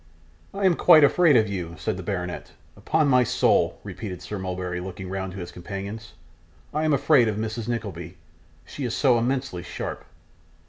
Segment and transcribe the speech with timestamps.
[0.55, 2.53] 'I am quite afraid of you,' said the baronet.
[2.75, 6.13] 'Upon my soul,' repeated Sir Mulberry, looking round to his companions;
[6.73, 8.17] 'I am afraid of Mrs Nickleby.
[8.65, 10.03] She is so immensely sharp.